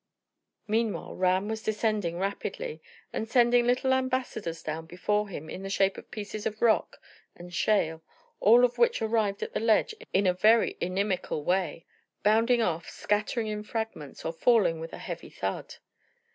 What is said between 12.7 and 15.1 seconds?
scattering in fragments, or falling with a